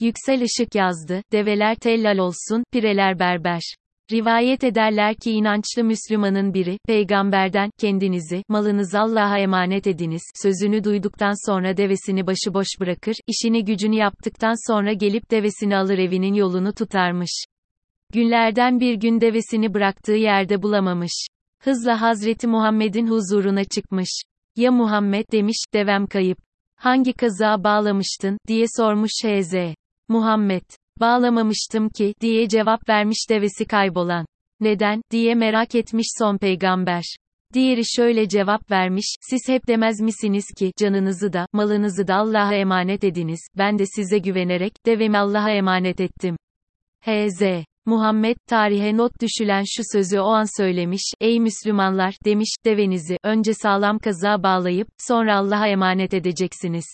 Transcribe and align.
Yüksel 0.00 0.40
Işık 0.40 0.74
yazdı, 0.74 1.22
develer 1.32 1.74
tellal 1.74 2.18
olsun, 2.18 2.64
pireler 2.72 3.18
berber. 3.18 3.62
Rivayet 4.12 4.64
ederler 4.64 5.14
ki 5.14 5.30
inançlı 5.30 5.84
Müslümanın 5.84 6.54
biri, 6.54 6.78
peygamberden, 6.86 7.70
kendinizi, 7.78 8.42
malınızı 8.48 9.00
Allah'a 9.00 9.38
emanet 9.38 9.86
ediniz, 9.86 10.22
sözünü 10.42 10.84
duyduktan 10.84 11.50
sonra 11.50 11.76
devesini 11.76 12.26
başıboş 12.26 12.66
bırakır, 12.80 13.14
işini 13.26 13.64
gücünü 13.64 13.96
yaptıktan 13.96 14.72
sonra 14.72 14.92
gelip 14.92 15.30
devesini 15.30 15.76
alır 15.76 15.98
evinin 15.98 16.34
yolunu 16.34 16.72
tutarmış. 16.72 17.44
Günlerden 18.12 18.80
bir 18.80 18.94
gün 18.94 19.20
devesini 19.20 19.74
bıraktığı 19.74 20.12
yerde 20.12 20.62
bulamamış. 20.62 21.26
Hızla 21.62 22.00
Hazreti 22.00 22.46
Muhammed'in 22.46 23.06
huzuruna 23.06 23.64
çıkmış. 23.64 24.22
Ya 24.56 24.72
Muhammed 24.72 25.24
demiş, 25.32 25.64
devem 25.74 26.06
kayıp. 26.06 26.38
Hangi 26.76 27.12
kazığa 27.12 27.64
bağlamıştın, 27.64 28.38
diye 28.48 28.66
sormuş 28.76 29.12
H.Z. 29.24 29.54
Muhammed. 30.08 30.64
Bağlamamıştım 31.00 31.88
ki, 31.88 32.14
diye 32.20 32.48
cevap 32.48 32.88
vermiş 32.88 33.26
devesi 33.30 33.64
kaybolan. 33.64 34.26
Neden, 34.60 35.02
diye 35.10 35.34
merak 35.34 35.74
etmiş 35.74 36.06
son 36.18 36.38
peygamber. 36.38 37.04
Diğeri 37.54 37.82
şöyle 37.96 38.28
cevap 38.28 38.70
vermiş, 38.70 39.14
siz 39.20 39.48
hep 39.48 39.68
demez 39.68 40.00
misiniz 40.00 40.44
ki, 40.58 40.72
canınızı 40.76 41.32
da, 41.32 41.46
malınızı 41.52 42.06
da 42.06 42.14
Allah'a 42.14 42.54
emanet 42.54 43.04
ediniz, 43.04 43.40
ben 43.58 43.78
de 43.78 43.84
size 43.86 44.18
güvenerek, 44.18 44.72
devemi 44.86 45.18
Allah'a 45.18 45.50
emanet 45.50 46.00
ettim. 46.00 46.36
H.Z. 47.00 47.42
Muhammed, 47.86 48.36
tarihe 48.46 48.96
not 48.96 49.12
düşülen 49.20 49.62
şu 49.66 49.82
sözü 49.92 50.18
o 50.18 50.26
an 50.26 50.62
söylemiş, 50.62 51.12
ey 51.20 51.40
Müslümanlar, 51.40 52.14
demiş, 52.24 52.54
devenizi, 52.64 53.16
önce 53.24 53.54
sağlam 53.54 53.98
kazığa 53.98 54.42
bağlayıp, 54.42 54.88
sonra 54.98 55.36
Allah'a 55.36 55.68
emanet 55.68 56.14
edeceksiniz. 56.14 56.84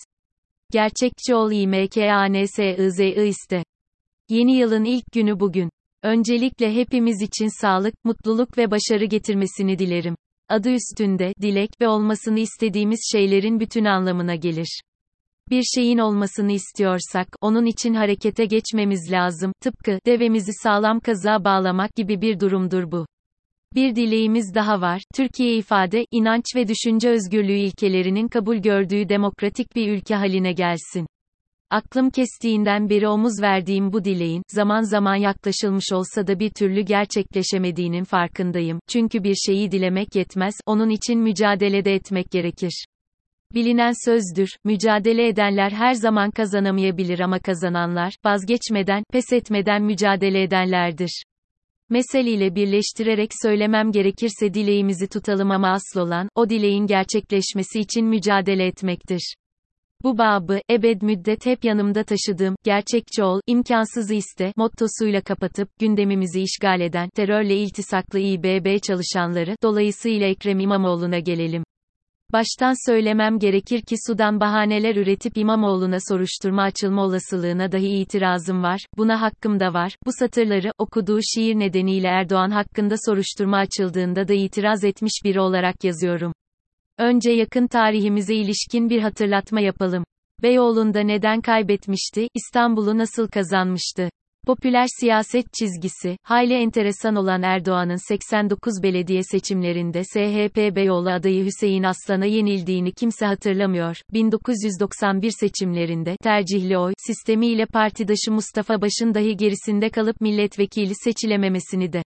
Gerçekçi 0.71 1.35
ol 1.35 1.51
imkansizi 1.51 3.03
iste. 3.27 3.63
Yeni 4.29 4.57
yılın 4.57 4.83
ilk 4.85 5.11
günü 5.13 5.39
bugün. 5.39 5.69
Öncelikle 6.03 6.75
hepimiz 6.75 7.21
için 7.21 7.61
sağlık, 7.61 7.93
mutluluk 8.03 8.57
ve 8.57 8.71
başarı 8.71 9.05
getirmesini 9.05 9.79
dilerim. 9.79 10.15
Adı 10.49 10.69
üstünde, 10.69 11.33
dilek 11.41 11.69
ve 11.81 11.87
olmasını 11.87 12.39
istediğimiz 12.39 12.99
şeylerin 13.11 13.59
bütün 13.59 13.85
anlamına 13.85 14.35
gelir. 14.35 14.81
Bir 15.49 15.63
şeyin 15.75 15.97
olmasını 15.97 16.51
istiyorsak, 16.51 17.27
onun 17.41 17.65
için 17.65 17.93
harekete 17.93 18.45
geçmemiz 18.45 19.11
lazım, 19.11 19.53
tıpkı, 19.61 19.99
devemizi 20.05 20.51
sağlam 20.63 20.99
kazığa 20.99 21.43
bağlamak 21.43 21.95
gibi 21.95 22.21
bir 22.21 22.39
durumdur 22.39 22.91
bu. 22.91 23.05
Bir 23.75 23.95
dileğimiz 23.95 24.55
daha 24.55 24.81
var, 24.81 25.01
Türkiye 25.15 25.55
ifade, 25.55 26.05
inanç 26.11 26.43
ve 26.55 26.67
düşünce 26.67 27.09
özgürlüğü 27.09 27.57
ilkelerinin 27.57 28.27
kabul 28.27 28.57
gördüğü 28.57 29.09
demokratik 29.09 29.75
bir 29.75 29.91
ülke 29.91 30.15
haline 30.15 30.53
gelsin. 30.53 31.07
Aklım 31.69 32.09
kestiğinden 32.09 32.89
beri 32.89 33.07
omuz 33.07 33.41
verdiğim 33.41 33.93
bu 33.93 34.03
dileğin, 34.03 34.43
zaman 34.47 34.81
zaman 34.81 35.15
yaklaşılmış 35.15 35.91
olsa 35.93 36.27
da 36.27 36.39
bir 36.39 36.49
türlü 36.49 36.81
gerçekleşemediğinin 36.81 38.03
farkındayım. 38.03 38.79
Çünkü 38.87 39.23
bir 39.23 39.35
şeyi 39.35 39.71
dilemek 39.71 40.15
yetmez, 40.15 40.53
onun 40.65 40.89
için 40.89 41.19
mücadele 41.19 41.85
de 41.85 41.93
etmek 41.93 42.31
gerekir. 42.31 42.85
Bilinen 43.53 43.93
sözdür, 44.05 44.49
mücadele 44.63 45.27
edenler 45.27 45.71
her 45.71 45.93
zaman 45.93 46.31
kazanamayabilir 46.31 47.19
ama 47.19 47.39
kazananlar, 47.39 48.13
vazgeçmeden, 48.25 49.03
pes 49.11 49.33
etmeden 49.33 49.83
mücadele 49.83 50.43
edenlerdir. 50.43 51.23
Meseliyle 51.91 52.55
birleştirerek 52.55 53.31
söylemem 53.43 53.91
gerekirse 53.91 54.53
dileğimizi 54.53 55.07
tutalım 55.07 55.51
ama 55.51 55.69
asıl 55.71 55.99
olan, 55.99 56.29
o 56.35 56.49
dileğin 56.49 56.87
gerçekleşmesi 56.87 57.79
için 57.79 58.05
mücadele 58.05 58.65
etmektir. 58.65 59.35
Bu 60.03 60.17
babı, 60.17 60.59
ebed 60.71 61.01
müddet 61.01 61.45
hep 61.45 61.63
yanımda 61.63 62.03
taşıdığım, 62.03 62.55
gerçekçi 62.63 63.23
ol, 63.23 63.39
imkansızı 63.47 64.13
iste, 64.13 64.53
mottosuyla 64.55 65.21
kapatıp, 65.21 65.69
gündemimizi 65.79 66.41
işgal 66.41 66.81
eden, 66.81 67.09
terörle 67.15 67.55
iltisaklı 67.57 68.19
İBB 68.19 68.79
çalışanları, 68.81 69.55
dolayısıyla 69.63 70.27
Ekrem 70.27 70.59
İmamoğlu'na 70.59 71.19
gelelim. 71.19 71.63
Baştan 72.33 72.91
söylemem 72.91 73.39
gerekir 73.39 73.81
ki 73.81 73.95
Sudan 74.07 74.39
bahaneler 74.39 74.95
üretip 74.95 75.37
İmamoğlu'na 75.37 75.97
soruşturma 76.09 76.61
açılma 76.61 77.03
olasılığına 77.03 77.71
dahi 77.71 77.87
itirazım 77.87 78.63
var, 78.63 78.85
buna 78.97 79.21
hakkım 79.21 79.59
da 79.59 79.73
var. 79.73 79.95
Bu 80.05 80.11
satırları, 80.19 80.71
okuduğu 80.77 81.19
şiir 81.21 81.55
nedeniyle 81.55 82.07
Erdoğan 82.07 82.51
hakkında 82.51 82.95
soruşturma 83.05 83.57
açıldığında 83.57 84.27
da 84.27 84.33
itiraz 84.33 84.83
etmiş 84.83 85.13
biri 85.25 85.39
olarak 85.39 85.83
yazıyorum. 85.83 86.33
Önce 86.97 87.31
yakın 87.31 87.67
tarihimize 87.67 88.35
ilişkin 88.35 88.89
bir 88.89 89.01
hatırlatma 89.01 89.61
yapalım. 89.61 90.03
Beyoğlu'nda 90.43 90.99
neden 90.99 91.41
kaybetmişti, 91.41 92.27
İstanbul'u 92.35 92.97
nasıl 92.97 93.27
kazanmıştı? 93.27 94.09
Popüler 94.47 94.85
siyaset 94.99 95.53
çizgisi, 95.53 96.17
hayli 96.23 96.53
enteresan 96.53 97.15
olan 97.15 97.41
Erdoğan'ın 97.43 98.07
89 98.07 98.73
belediye 98.83 99.23
seçimlerinde 99.23 100.03
SHP 100.03 100.75
Beyoğlu 100.75 101.09
adayı 101.09 101.45
Hüseyin 101.45 101.83
Aslan'a 101.83 102.25
yenildiğini 102.25 102.91
kimse 102.91 103.25
hatırlamıyor. 103.25 103.97
1991 104.13 105.31
seçimlerinde 105.39 106.15
tercihli 106.23 106.77
oy 106.77 106.93
sistemiyle 106.97 107.65
partidaşı 107.65 108.31
Mustafa 108.31 108.81
Baş'ın 108.81 109.13
dahi 109.13 109.37
gerisinde 109.37 109.89
kalıp 109.89 110.21
milletvekili 110.21 110.93
seçilememesini 110.95 111.93
de. 111.93 112.03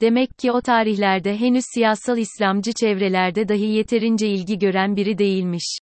Demek 0.00 0.38
ki 0.38 0.52
o 0.52 0.60
tarihlerde 0.60 1.36
henüz 1.40 1.64
siyasal 1.74 2.18
İslamcı 2.18 2.72
çevrelerde 2.80 3.48
dahi 3.48 3.64
yeterince 3.64 4.28
ilgi 4.28 4.58
gören 4.58 4.96
biri 4.96 5.18
değilmiş. 5.18 5.78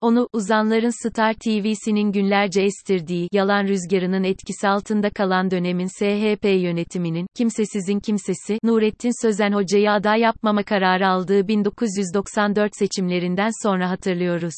Onu, 0.00 0.28
uzanların 0.32 1.08
Star 1.08 1.34
TV'sinin 1.34 2.12
günlerce 2.12 2.62
estirdiği, 2.62 3.28
yalan 3.32 3.64
rüzgarının 3.64 4.24
etkisi 4.24 4.68
altında 4.68 5.10
kalan 5.10 5.50
dönemin 5.50 5.86
SHP 5.86 6.44
yönetiminin, 6.44 7.26
kimsesizin 7.36 8.00
kimsesi, 8.00 8.58
Nurettin 8.64 9.26
Sözen 9.26 9.52
Hoca'yı 9.52 9.90
aday 9.90 10.20
yapmama 10.20 10.62
kararı 10.62 11.08
aldığı 11.08 11.48
1994 11.48 12.72
seçimlerinden 12.76 13.50
sonra 13.62 13.90
hatırlıyoruz. 13.90 14.54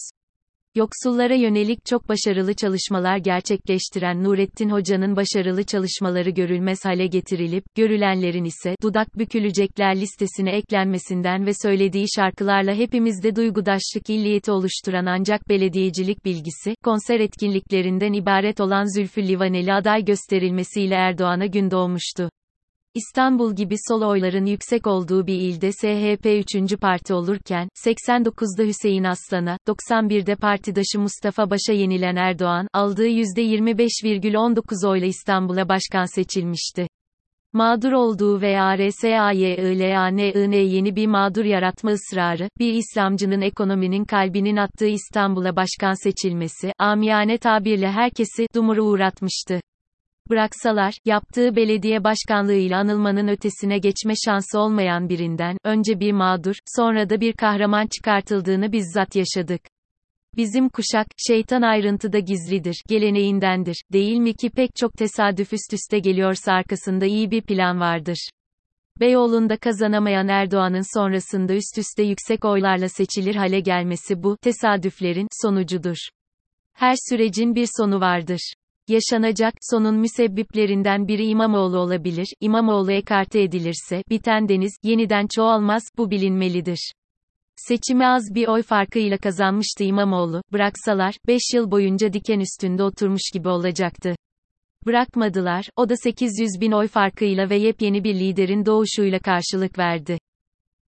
Yoksullara 0.75 1.35
yönelik 1.35 1.87
çok 1.87 2.09
başarılı 2.09 2.55
çalışmalar 2.55 3.17
gerçekleştiren 3.17 4.25
Nurettin 4.25 4.71
Hoca'nın 4.71 5.17
başarılı 5.17 5.65
çalışmaları 5.65 6.31
görülmez 6.31 6.85
hale 6.85 7.07
getirilip, 7.07 7.65
görülenlerin 7.77 8.45
ise, 8.45 8.75
dudak 8.83 9.19
bükülecekler 9.19 10.01
listesine 10.01 10.51
eklenmesinden 10.51 11.47
ve 11.47 11.51
söylediği 11.63 12.07
şarkılarla 12.17 12.75
hepimizde 12.75 13.37
duygudaşlık 13.37 14.11
illiyeti 14.11 14.53
oluşturan 14.53 15.07
ancak 15.07 15.49
belediyecilik 15.49 16.25
bilgisi, 16.25 16.75
konser 16.85 17.21
etkinliklerinden 17.21 18.13
ibaret 18.13 18.61
olan 18.61 18.99
Zülfü 18.99 19.29
Livaneli 19.29 19.73
aday 19.73 20.05
gösterilmesiyle 20.05 20.95
Erdoğan'a 20.95 21.47
gün 21.47 21.71
doğmuştu. 21.71 22.31
İstanbul 22.95 23.57
gibi 23.57 23.75
sol 23.89 24.03
oyların 24.03 24.47
yüksek 24.47 24.87
olduğu 24.87 25.27
bir 25.27 25.35
ilde 25.35 25.73
SHP 25.73 26.27
3. 26.55 26.81
parti 26.81 27.15
olurken, 27.15 27.69
89'da 27.87 28.63
Hüseyin 28.63 29.05
Aslan'a, 29.05 29.59
91'de 29.69 30.37
partidaşı 30.37 30.99
Mustafa 31.01 31.51
Baş'a 31.51 31.73
yenilen 31.73 32.17
Erdoğan, 32.17 32.69
aldığı 32.73 33.09
%25,19 33.09 34.89
oyla 34.89 35.07
İstanbul'a 35.07 35.69
başkan 35.69 36.15
seçilmişti. 36.15 36.87
Mağdur 37.53 37.93
olduğu 37.93 38.41
ve 38.41 38.61
ARSAYILANIN 38.61 40.53
yeni 40.53 40.97
bir 40.97 41.07
mağdur 41.07 41.45
yaratma 41.45 41.91
ısrarı, 41.91 42.49
bir 42.59 42.75
İslamcının 42.75 43.41
ekonominin 43.41 44.05
kalbinin 44.05 44.57
attığı 44.57 44.89
İstanbul'a 44.89 45.57
başkan 45.57 46.05
seçilmesi, 46.05 46.73
amiyane 46.79 47.39
tabirle 47.39 47.91
herkesi, 47.91 48.47
dumura 48.55 48.83
uğratmıştı 48.83 49.61
bıraksalar, 50.31 50.95
yaptığı 51.05 51.57
belediye 51.57 52.05
başkanlığıyla 52.05 52.79
anılmanın 52.79 53.29
ötesine 53.29 53.79
geçme 53.79 54.15
şansı 54.25 54.59
olmayan 54.59 55.09
birinden, 55.09 55.57
önce 55.65 56.01
bir 56.01 56.13
mağdur, 56.13 56.55
sonra 56.77 57.11
da 57.11 57.21
bir 57.21 57.33
kahraman 57.33 57.87
çıkartıldığını 57.87 58.73
bizzat 58.73 59.17
yaşadık. 59.17 59.61
Bizim 60.37 60.69
kuşak, 60.69 61.07
şeytan 61.29 61.63
ayrıntıda 61.63 62.19
gizlidir, 62.19 62.83
geleneğindendir, 62.89 63.83
değil 63.93 64.17
mi 64.17 64.35
ki 64.35 64.51
pek 64.51 64.71
çok 64.77 64.93
tesadüf 64.93 65.53
üst 65.53 65.73
üste 65.73 65.99
geliyorsa 65.99 66.53
arkasında 66.53 67.07
iyi 67.07 67.31
bir 67.31 67.43
plan 67.43 67.81
vardır. 67.81 68.31
Beyoğlu'nda 69.01 69.57
kazanamayan 69.57 70.29
Erdoğan'ın 70.29 70.99
sonrasında 70.99 71.55
üst 71.55 71.79
üste 71.79 72.03
yüksek 72.03 72.45
oylarla 72.45 72.89
seçilir 72.89 73.35
hale 73.35 73.61
gelmesi 73.61 74.23
bu, 74.23 74.37
tesadüflerin, 74.37 75.29
sonucudur. 75.43 75.97
Her 76.73 76.95
sürecin 77.09 77.55
bir 77.55 77.69
sonu 77.77 78.01
vardır. 78.01 78.53
Yaşanacak, 78.91 79.55
sonun 79.61 79.97
müsebbiplerinden 79.97 81.09
biri 81.09 81.27
İmamoğlu 81.27 81.79
olabilir, 81.79 82.27
İmamoğlu 82.41 82.93
ekarte 82.93 83.43
edilirse, 83.43 84.03
biten 84.11 84.49
deniz, 84.49 84.73
yeniden 84.83 85.27
çoğalmaz, 85.35 85.83
bu 85.99 86.11
bilinmelidir. 86.11 86.93
Seçimi 87.57 88.07
az 88.07 88.23
bir 88.35 88.49
oy 88.49 88.63
farkıyla 88.63 89.19
kazanmıştı 89.19 89.85
İmamoğlu, 89.85 90.43
bıraksalar, 90.53 91.15
5 91.27 91.43
yıl 91.55 91.71
boyunca 91.71 92.13
diken 92.13 92.41
üstünde 92.41 92.83
oturmuş 92.83 93.23
gibi 93.33 93.49
olacaktı. 93.49 94.15
Bırakmadılar, 94.87 95.65
o 95.77 95.89
da 95.89 95.97
800 95.97 96.61
bin 96.61 96.73
oy 96.73 96.89
farkıyla 96.89 97.51
ve 97.51 97.57
yepyeni 97.57 98.05
bir 98.05 98.15
liderin 98.15 98.67
doğuşuyla 98.67 99.19
karşılık 99.19 99.79
verdi. 99.79 100.19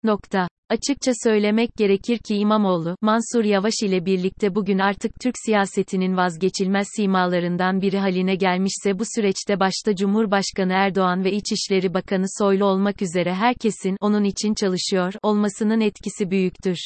Nokta. 0.03 0.47
Açıkça 0.69 1.11
söylemek 1.23 1.69
gerekir 1.77 2.17
ki 2.17 2.35
İmamoğlu, 2.35 2.95
Mansur 3.01 3.43
Yavaş 3.43 3.73
ile 3.83 4.05
birlikte 4.05 4.55
bugün 4.55 4.79
artık 4.79 5.11
Türk 5.21 5.35
siyasetinin 5.45 6.17
vazgeçilmez 6.17 6.87
simalarından 6.95 7.81
biri 7.81 7.97
haline 7.99 8.35
gelmişse 8.35 8.99
bu 8.99 9.03
süreçte 9.15 9.59
başta 9.59 9.95
Cumhurbaşkanı 9.95 10.73
Erdoğan 10.73 11.23
ve 11.23 11.31
İçişleri 11.31 11.93
Bakanı 11.93 12.25
Soylu 12.39 12.65
olmak 12.65 13.01
üzere 13.01 13.33
herkesin, 13.33 13.97
onun 14.01 14.23
için 14.23 14.53
çalışıyor, 14.53 15.13
olmasının 15.23 15.81
etkisi 15.81 16.31
büyüktür. 16.31 16.77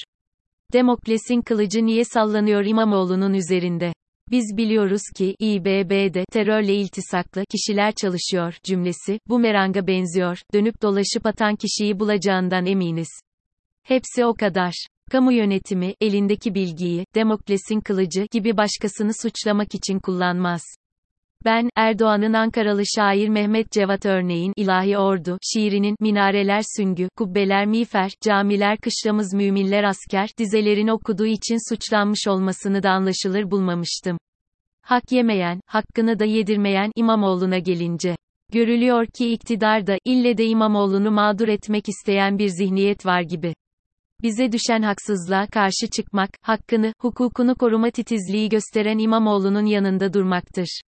Demokrasinin 0.74 1.42
kılıcı 1.42 1.86
niye 1.86 2.06
sallanıyor 2.06 2.66
İmamoğlu'nun 2.66 3.34
üzerinde? 3.34 3.94
Biz 4.32 4.58
biliyoruz 4.58 5.02
ki, 5.18 5.36
İBB'de, 5.40 6.26
terörle 6.32 6.76
iltisaklı, 6.76 7.46
kişiler 7.46 7.92
çalışıyor, 7.92 8.58
cümlesi, 8.64 9.20
bu 9.28 9.40
meranga 9.40 9.88
benziyor, 9.88 10.38
dönüp 10.54 10.82
dolaşıp 10.82 11.26
atan 11.26 11.56
kişiyi 11.56 12.00
bulacağından 12.00 12.66
eminiz. 12.66 13.10
Hepsi 13.84 14.26
o 14.26 14.34
kadar. 14.34 14.74
Kamu 15.12 15.34
yönetimi, 15.34 15.94
elindeki 16.02 16.56
bilgiyi, 16.56 17.06
demokrasinin 17.16 17.82
kılıcı 17.82 18.28
gibi 18.32 18.58
başkasını 18.58 19.12
suçlamak 19.22 19.76
için 19.76 20.00
kullanmaz. 20.00 20.62
Ben, 21.46 21.70
Erdoğan'ın 21.76 22.34
Ankaralı 22.34 22.84
şair 22.96 23.30
Mehmet 23.30 23.72
Cevat 23.72 24.06
örneğin, 24.06 24.54
İlahi 24.56 24.98
Ordu, 24.98 25.38
şiirinin, 25.54 25.96
minareler 26.00 26.62
süngü, 26.78 27.10
kubbeler 27.18 27.66
miğfer, 27.66 28.12
camiler 28.22 28.78
kışlamız 28.78 29.34
müminler 29.34 29.84
asker, 29.84 30.30
dizelerini 30.38 30.94
okuduğu 30.94 31.26
için 31.26 31.74
suçlanmış 31.74 32.28
olmasını 32.28 32.84
da 32.84 32.90
anlaşılır 32.90 33.52
bulmamıştım. 33.52 34.18
Hak 34.82 35.12
yemeyen, 35.12 35.62
hakkını 35.66 36.20
da 36.20 36.26
yedirmeyen 36.26 36.92
İmamoğlu'na 36.96 37.60
gelince. 37.60 38.16
Görülüyor 38.54 39.06
ki 39.06 39.32
iktidarda, 39.32 39.98
ille 40.06 40.38
de 40.38 40.46
İmamoğlu'nu 40.46 41.12
mağdur 41.12 41.48
etmek 41.48 41.90
isteyen 41.90 42.38
bir 42.40 42.48
zihniyet 42.48 43.06
var 43.06 43.22
gibi. 43.22 43.54
Bize 44.24 44.52
düşen 44.52 44.82
haksızlığa 44.82 45.48
karşı 45.48 45.90
çıkmak, 45.96 46.30
hakkını, 46.42 46.94
hukukunu 47.02 47.56
koruma 47.56 47.90
titizliği 47.90 48.50
gösteren 48.50 48.98
İmamoğlu'nun 48.98 49.66
yanında 49.66 50.14
durmaktır. 50.14 50.82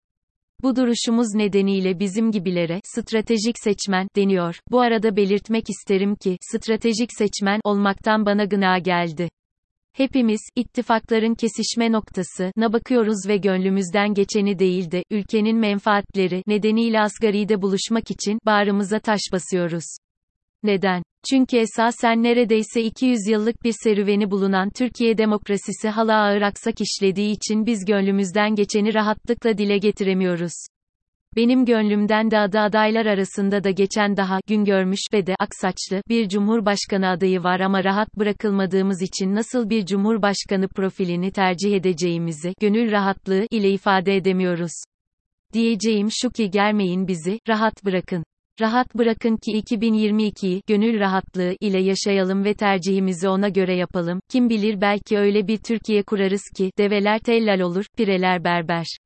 Bu 0.64 0.76
duruşumuz 0.76 1.36
nedeniyle 1.36 2.00
bizim 2.00 2.32
gibilere 2.32 2.80
stratejik 2.84 3.56
seçmen 3.64 4.08
deniyor. 4.16 4.60
Bu 4.72 4.82
arada 4.82 5.16
belirtmek 5.16 5.70
isterim 5.70 6.16
ki 6.16 6.38
stratejik 6.42 7.10
seçmen 7.18 7.60
olmaktan 7.64 8.26
bana 8.26 8.46
gına 8.46 8.78
geldi. 8.78 9.30
Hepimiz, 9.94 10.42
ittifakların 10.56 11.36
kesişme 11.36 11.92
noktası, 11.92 12.52
na 12.56 12.74
bakıyoruz 12.74 13.28
ve 13.28 13.38
gönlümüzden 13.38 14.14
geçeni 14.14 14.60
değil 14.60 14.92
de, 14.92 15.04
ülkenin 15.12 15.58
menfaatleri, 15.58 16.44
nedeniyle 16.48 17.02
asgaride 17.02 17.62
buluşmak 17.62 18.12
için, 18.12 18.40
bağrımıza 18.46 19.00
taş 19.00 19.22
basıyoruz. 19.32 19.86
Neden? 20.64 21.04
Çünkü 21.30 21.58
esasen 21.58 22.24
neredeyse 22.24 22.82
200 22.84 23.28
yıllık 23.28 23.64
bir 23.64 23.74
serüveni 23.84 24.32
bulunan 24.32 24.70
Türkiye 24.70 25.18
demokrasisi 25.18 25.90
hala 25.90 26.16
ağır 26.16 26.42
aksak 26.42 26.76
işlediği 26.82 27.32
için 27.32 27.66
biz 27.66 27.86
gönlümüzden 27.86 28.56
geçeni 28.56 28.94
rahatlıkla 28.94 29.58
dile 29.58 29.78
getiremiyoruz. 29.78 30.54
Benim 31.36 31.66
gönlümden 31.66 32.32
de 32.32 32.40
adı 32.40 32.60
adaylar 32.60 33.06
arasında 33.06 33.64
da 33.64 33.72
geçen 33.72 34.18
daha 34.18 34.40
gün 34.48 34.66
görmüş 34.66 35.00
ve 35.14 35.28
de 35.28 35.36
aksaçlı 35.40 36.02
bir 36.10 36.30
cumhurbaşkanı 36.30 37.10
adayı 37.10 37.44
var 37.44 37.60
ama 37.60 37.84
rahat 37.84 38.18
bırakılmadığımız 38.18 39.02
için 39.02 39.36
nasıl 39.36 39.70
bir 39.70 39.86
cumhurbaşkanı 39.86 40.68
profilini 40.68 41.32
tercih 41.32 41.76
edeceğimizi 41.76 42.54
gönül 42.62 42.92
rahatlığı 42.92 43.48
ile 43.52 43.70
ifade 43.70 44.16
edemiyoruz. 44.16 44.72
Diyeceğim 45.54 46.08
şu 46.12 46.30
ki 46.30 46.50
gelmeyin 46.50 47.08
bizi 47.08 47.40
rahat 47.48 47.86
bırakın. 47.86 48.24
Rahat 48.62 48.96
bırakın 48.96 49.38
ki 49.38 49.52
2022'yi 49.52 50.62
gönül 50.68 51.00
rahatlığı 51.00 51.56
ile 51.60 51.80
yaşayalım 51.80 52.44
ve 52.44 52.54
tercihimizi 52.54 53.30
ona 53.30 53.50
göre 53.50 53.76
yapalım. 53.76 54.20
Kim 54.30 54.50
bilir 54.50 54.82
belki 54.82 55.18
öyle 55.18 55.48
bir 55.48 55.58
Türkiye 55.58 56.04
kurarız 56.04 56.42
ki 56.58 56.72
develer 56.78 57.20
tellal 57.20 57.60
olur, 57.60 57.86
pireler 57.98 58.44
berber. 58.44 58.98